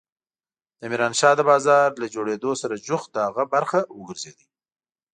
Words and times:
د 0.79 0.81
ميرانشاه 0.91 1.35
د 1.37 1.41
بازار 1.49 1.87
له 2.01 2.07
جوړېدو 2.15 2.51
سره 2.61 2.81
جوخت 2.87 3.09
د 3.11 3.17
هغه 3.27 3.43
برخه 3.53 3.79
وګرځېد. 3.97 4.37